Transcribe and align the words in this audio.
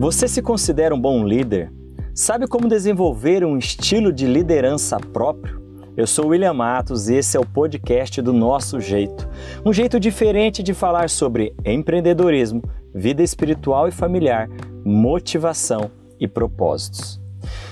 Você 0.00 0.26
se 0.26 0.40
considera 0.40 0.94
um 0.94 0.98
bom 0.98 1.22
líder? 1.22 1.70
Sabe 2.14 2.48
como 2.48 2.66
desenvolver 2.66 3.44
um 3.44 3.58
estilo 3.58 4.10
de 4.10 4.26
liderança 4.26 4.96
próprio? 4.96 5.60
Eu 5.94 6.06
sou 6.06 6.28
William 6.28 6.54
Matos 6.54 7.10
e 7.10 7.16
esse 7.16 7.36
é 7.36 7.40
o 7.40 7.44
podcast 7.44 8.22
do 8.22 8.32
Nosso 8.32 8.80
Jeito. 8.80 9.28
Um 9.62 9.74
jeito 9.74 10.00
diferente 10.00 10.62
de 10.62 10.72
falar 10.72 11.10
sobre 11.10 11.54
empreendedorismo, 11.66 12.62
vida 12.94 13.22
espiritual 13.22 13.88
e 13.88 13.92
familiar, 13.92 14.48
motivação 14.82 15.90
e 16.18 16.26
propósitos. 16.26 17.20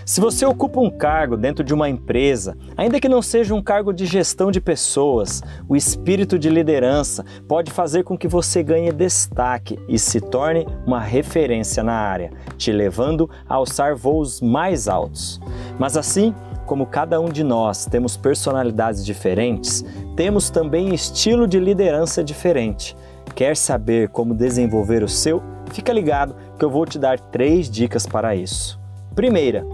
Se 0.05 0.21
você 0.21 0.47
ocupa 0.47 0.81
um 0.81 0.91
cargo 0.91 1.37
dentro 1.37 1.63
de 1.63 1.75
uma 1.75 1.89
empresa, 1.89 2.57
ainda 2.77 3.01
que 3.01 3.09
não 3.09 3.21
seja 3.21 3.55
um 3.55 3.63
cargo 3.63 3.93
de 3.93 4.07
gestão 4.07 4.51
de 4.51 4.61
pessoas, 4.61 5.43
o 5.69 5.77
espírito 5.77 6.39
de 6.39 6.49
liderança 6.49 7.25
pode 7.47 7.71
fazer 7.71 8.05
com 8.05 8.17
que 8.17 8.27
você 8.27 8.63
ganhe 8.63 8.93
destaque 8.93 9.79
e 9.89 9.99
se 9.99 10.21
torne 10.21 10.67
uma 10.87 11.01
referência 11.01 11.83
na 11.83 11.95
área, 11.95 12.33
te 12.57 12.73
levando 12.73 13.29
a 13.49 13.55
alçar 13.55 13.97
voos 13.97 14.41
mais 14.41 14.89
altos. 14.89 15.41
Mas 15.79 15.97
assim, 15.97 16.35
como 16.67 16.87
cada 16.87 17.21
um 17.21 17.29
de 17.29 17.43
nós 17.43 17.87
temos 17.87 18.17
personalidades 18.17 19.05
diferentes, 19.05 19.85
temos 20.17 20.51
também 20.51 20.95
estilo 20.95 21.47
de 21.47 21.59
liderança 21.59 22.23
diferente. 22.23 22.97
Quer 23.35 23.57
saber 23.57 24.09
como 24.09 24.35
desenvolver 24.35 25.03
o 25.03 25.09
seu? 25.09 25.43
Fica 25.73 25.93
ligado 25.93 26.35
que 26.59 26.65
eu 26.65 26.71
vou 26.71 26.85
te 26.85 26.99
dar 26.99 27.19
três 27.19 27.71
dicas 27.71 28.07
para 28.07 28.35
isso. 28.35 28.78
Primeira, 29.19 29.67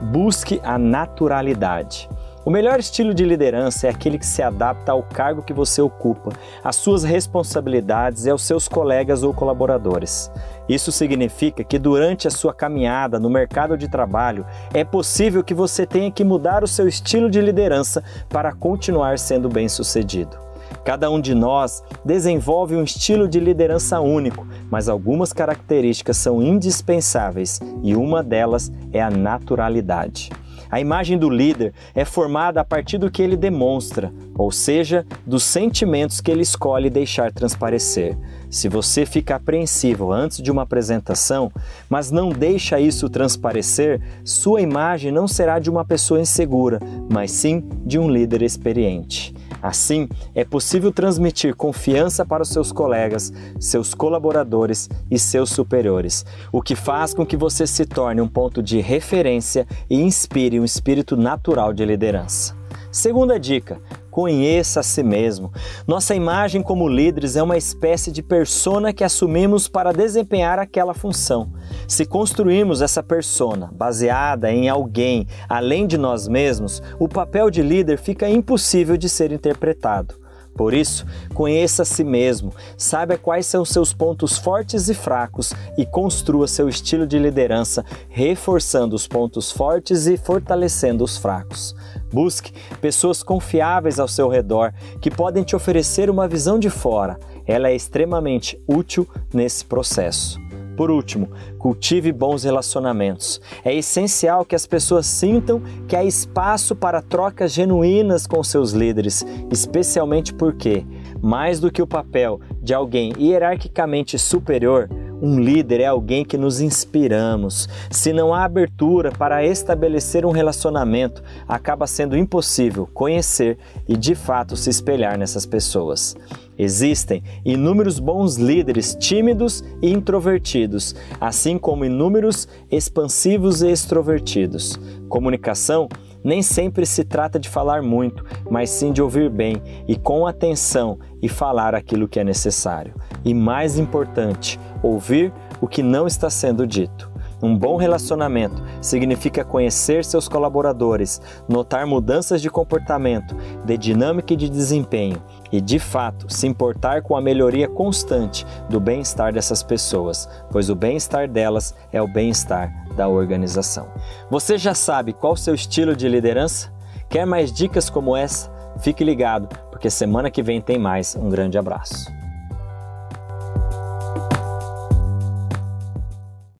busque 0.00 0.60
a 0.62 0.78
naturalidade. 0.78 2.08
O 2.44 2.50
melhor 2.50 2.78
estilo 2.78 3.12
de 3.12 3.24
liderança 3.24 3.88
é 3.88 3.90
aquele 3.90 4.16
que 4.16 4.24
se 4.24 4.40
adapta 4.44 4.92
ao 4.92 5.02
cargo 5.02 5.42
que 5.42 5.52
você 5.52 5.82
ocupa, 5.82 6.30
às 6.62 6.76
suas 6.76 7.02
responsabilidades 7.02 8.26
e 8.26 8.30
aos 8.30 8.42
seus 8.42 8.68
colegas 8.68 9.24
ou 9.24 9.34
colaboradores. 9.34 10.30
Isso 10.68 10.92
significa 10.92 11.64
que 11.64 11.80
durante 11.80 12.28
a 12.28 12.30
sua 12.30 12.54
caminhada 12.54 13.18
no 13.18 13.28
mercado 13.28 13.76
de 13.76 13.88
trabalho 13.88 14.46
é 14.72 14.84
possível 14.84 15.42
que 15.42 15.52
você 15.52 15.84
tenha 15.84 16.12
que 16.12 16.22
mudar 16.22 16.62
o 16.62 16.68
seu 16.68 16.86
estilo 16.86 17.28
de 17.28 17.40
liderança 17.40 18.04
para 18.28 18.52
continuar 18.52 19.18
sendo 19.18 19.48
bem-sucedido. 19.48 20.51
Cada 20.84 21.10
um 21.10 21.20
de 21.20 21.34
nós 21.34 21.82
desenvolve 22.04 22.76
um 22.76 22.82
estilo 22.82 23.28
de 23.28 23.38
liderança 23.38 24.00
único, 24.00 24.46
mas 24.70 24.88
algumas 24.88 25.32
características 25.32 26.16
são 26.16 26.42
indispensáveis 26.42 27.60
e 27.82 27.94
uma 27.94 28.22
delas 28.22 28.72
é 28.92 29.00
a 29.00 29.10
naturalidade. 29.10 30.30
A 30.72 30.80
imagem 30.80 31.18
do 31.18 31.28
líder 31.28 31.74
é 31.94 32.02
formada 32.02 32.58
a 32.62 32.64
partir 32.64 32.96
do 32.96 33.10
que 33.10 33.20
ele 33.20 33.36
demonstra, 33.36 34.10
ou 34.34 34.50
seja, 34.50 35.04
dos 35.26 35.44
sentimentos 35.44 36.18
que 36.18 36.30
ele 36.30 36.40
escolhe 36.40 36.88
deixar 36.88 37.30
transparecer. 37.30 38.16
Se 38.48 38.70
você 38.70 39.04
fica 39.04 39.36
apreensivo 39.36 40.10
antes 40.10 40.40
de 40.40 40.50
uma 40.50 40.62
apresentação, 40.62 41.52
mas 41.90 42.10
não 42.10 42.30
deixa 42.30 42.80
isso 42.80 43.10
transparecer, 43.10 44.00
sua 44.24 44.62
imagem 44.62 45.12
não 45.12 45.28
será 45.28 45.58
de 45.58 45.68
uma 45.68 45.84
pessoa 45.84 46.18
insegura, 46.18 46.80
mas 47.10 47.32
sim 47.32 47.62
de 47.84 47.98
um 47.98 48.10
líder 48.10 48.40
experiente. 48.40 49.34
Assim, 49.62 50.08
é 50.34 50.44
possível 50.44 50.90
transmitir 50.90 51.54
confiança 51.54 52.26
para 52.26 52.42
os 52.42 52.48
seus 52.48 52.72
colegas, 52.72 53.32
seus 53.60 53.94
colaboradores 53.94 54.90
e 55.08 55.18
seus 55.20 55.50
superiores, 55.50 56.26
o 56.50 56.60
que 56.60 56.74
faz 56.74 57.14
com 57.14 57.24
que 57.24 57.36
você 57.36 57.64
se 57.64 57.86
torne 57.86 58.20
um 58.20 58.26
ponto 58.26 58.60
de 58.60 58.80
referência 58.80 59.64
e 59.88 60.02
inspire 60.02 60.58
um 60.58 60.64
espírito 60.64 61.16
natural 61.16 61.72
de 61.72 61.84
liderança. 61.84 62.56
Segunda 62.90 63.38
dica: 63.38 63.80
conheça 64.12 64.80
a 64.80 64.82
si 64.82 65.02
mesmo. 65.02 65.50
Nossa 65.86 66.14
imagem 66.14 66.62
como 66.62 66.86
líderes 66.86 67.34
é 67.34 67.42
uma 67.42 67.56
espécie 67.56 68.12
de 68.12 68.22
persona 68.22 68.92
que 68.92 69.02
assumimos 69.02 69.68
para 69.68 69.90
desempenhar 69.90 70.58
aquela 70.58 70.92
função. 70.92 71.50
Se 71.88 72.04
construímos 72.04 72.82
essa 72.82 73.02
persona 73.02 73.70
baseada 73.72 74.52
em 74.52 74.68
alguém 74.68 75.26
além 75.48 75.86
de 75.86 75.96
nós 75.96 76.28
mesmos, 76.28 76.82
o 76.98 77.08
papel 77.08 77.50
de 77.50 77.62
líder 77.62 77.98
fica 77.98 78.28
impossível 78.28 78.98
de 78.98 79.08
ser 79.08 79.32
interpretado. 79.32 80.20
Por 80.54 80.74
isso, 80.74 81.06
conheça 81.32 81.82
a 81.82 81.86
si 81.86 82.04
mesmo, 82.04 82.52
saiba 82.76 83.16
quais 83.16 83.46
são 83.46 83.64
seus 83.64 83.94
pontos 83.94 84.36
fortes 84.36 84.90
e 84.90 84.94
fracos 84.94 85.54
e 85.78 85.86
construa 85.86 86.46
seu 86.46 86.68
estilo 86.68 87.06
de 87.06 87.18
liderança, 87.18 87.82
reforçando 88.10 88.94
os 88.94 89.08
pontos 89.08 89.50
fortes 89.50 90.06
e 90.06 90.18
fortalecendo 90.18 91.02
os 91.02 91.16
fracos. 91.16 91.74
Busque 92.12 92.52
pessoas 92.80 93.22
confiáveis 93.22 93.98
ao 93.98 94.06
seu 94.06 94.28
redor 94.28 94.72
que 95.00 95.10
podem 95.10 95.42
te 95.42 95.56
oferecer 95.56 96.10
uma 96.10 96.28
visão 96.28 96.58
de 96.58 96.68
fora. 96.68 97.18
Ela 97.46 97.70
é 97.70 97.74
extremamente 97.74 98.60
útil 98.68 99.08
nesse 99.32 99.64
processo. 99.64 100.38
Por 100.76 100.90
último, 100.90 101.28
cultive 101.58 102.10
bons 102.12 102.44
relacionamentos. 102.44 103.40
É 103.64 103.74
essencial 103.74 104.44
que 104.44 104.54
as 104.54 104.66
pessoas 104.66 105.06
sintam 105.06 105.62
que 105.86 105.94
há 105.94 106.02
espaço 106.02 106.74
para 106.74 107.02
trocas 107.02 107.52
genuínas 107.52 108.26
com 108.26 108.42
seus 108.42 108.72
líderes, 108.72 109.24
especialmente 109.50 110.32
porque, 110.32 110.86
mais 111.20 111.60
do 111.60 111.70
que 111.70 111.82
o 111.82 111.86
papel 111.86 112.40
de 112.60 112.72
alguém 112.72 113.12
hierarquicamente 113.18 114.18
superior, 114.18 114.88
um 115.22 115.38
líder 115.38 115.80
é 115.80 115.86
alguém 115.86 116.24
que 116.24 116.36
nos 116.36 116.60
inspiramos. 116.60 117.68
Se 117.92 118.12
não 118.12 118.34
há 118.34 118.42
abertura 118.42 119.12
para 119.12 119.46
estabelecer 119.46 120.26
um 120.26 120.32
relacionamento, 120.32 121.22
acaba 121.46 121.86
sendo 121.86 122.16
impossível 122.16 122.88
conhecer 122.92 123.56
e 123.88 123.96
de 123.96 124.16
fato 124.16 124.56
se 124.56 124.68
espelhar 124.68 125.16
nessas 125.16 125.46
pessoas. 125.46 126.16
Existem 126.58 127.22
inúmeros 127.44 128.00
bons 128.00 128.36
líderes 128.36 128.96
tímidos 128.98 129.62
e 129.80 129.90
introvertidos, 129.92 130.94
assim 131.20 131.56
como 131.56 131.84
inúmeros 131.84 132.48
expansivos 132.70 133.62
e 133.62 133.68
extrovertidos. 133.68 134.78
Comunicação 135.08 135.88
nem 136.24 136.42
sempre 136.42 136.86
se 136.86 137.04
trata 137.04 137.38
de 137.38 137.48
falar 137.48 137.82
muito, 137.82 138.24
mas 138.50 138.70
sim 138.70 138.92
de 138.92 139.02
ouvir 139.02 139.30
bem 139.30 139.62
e 139.86 139.96
com 139.96 140.26
atenção 140.26 140.98
e 141.20 141.28
falar 141.28 141.74
aquilo 141.74 142.08
que 142.08 142.20
é 142.20 142.24
necessário. 142.24 142.94
E 143.24 143.32
mais 143.32 143.78
importante, 143.78 144.58
ouvir 144.82 145.32
o 145.60 145.68
que 145.68 145.82
não 145.82 146.06
está 146.06 146.28
sendo 146.28 146.66
dito. 146.66 147.10
Um 147.42 147.56
bom 147.56 147.76
relacionamento 147.76 148.62
significa 148.80 149.44
conhecer 149.44 150.04
seus 150.04 150.28
colaboradores, 150.28 151.20
notar 151.48 151.86
mudanças 151.86 152.40
de 152.40 152.48
comportamento, 152.48 153.36
de 153.64 153.76
dinâmica 153.76 154.32
e 154.32 154.36
de 154.36 154.48
desempenho 154.48 155.20
e, 155.50 155.60
de 155.60 155.80
fato, 155.80 156.32
se 156.32 156.46
importar 156.46 157.02
com 157.02 157.16
a 157.16 157.20
melhoria 157.20 157.68
constante 157.68 158.46
do 158.70 158.78
bem-estar 158.78 159.32
dessas 159.32 159.60
pessoas, 159.60 160.28
pois 160.52 160.70
o 160.70 160.76
bem-estar 160.76 161.28
delas 161.28 161.74
é 161.92 162.00
o 162.00 162.06
bem-estar 162.06 162.81
da 162.92 163.08
organização. 163.08 163.88
Você 164.30 164.56
já 164.56 164.74
sabe 164.74 165.12
qual 165.12 165.32
o 165.32 165.36
seu 165.36 165.54
estilo 165.54 165.96
de 165.96 166.08
liderança? 166.08 166.72
Quer 167.08 167.26
mais 167.26 167.52
dicas 167.52 167.90
como 167.90 168.16
essa? 168.16 168.50
Fique 168.78 169.04
ligado, 169.04 169.48
porque 169.70 169.90
semana 169.90 170.30
que 170.30 170.42
vem 170.42 170.60
tem 170.60 170.78
mais. 170.78 171.16
Um 171.16 171.28
grande 171.28 171.58
abraço. 171.58 172.21